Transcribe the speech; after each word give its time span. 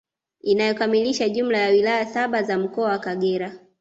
Inayokamilisha 0.41 1.29
jumla 1.29 1.57
ya 1.57 1.69
wilaya 1.69 2.05
saba 2.05 2.43
za 2.43 2.57
Mkoa 2.57 2.89
wa 2.89 2.99
Kagera 2.99 3.59